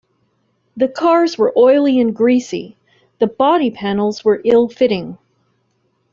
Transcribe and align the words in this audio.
The 0.77 0.87
cars 0.87 1.37
were 1.37 1.53
oily 1.55 1.99
and 1.99 2.15
greasy, 2.15 2.75
the 3.19 3.27
body 3.27 3.69
panels 3.69 4.25
were 4.25 4.41
ill-fitting. 4.43 5.19